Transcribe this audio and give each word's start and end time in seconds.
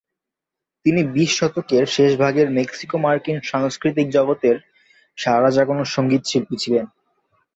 তিনি 0.85 1.01
বিশ 1.13 1.31
শতকের 1.39 1.83
শেষ 1.87 2.11
ভাগের 2.19 2.47
মেক্সিকো-মার্কিন 2.51 3.37
সাংস্কৃতিক 3.43 4.07
জগতের 4.09 4.55
সাড়া 5.17 5.49
জাগানো 5.51 5.83
সংগীত 5.95 6.23
শিল্পী 6.25 6.55
ছিলেন। 6.63 6.85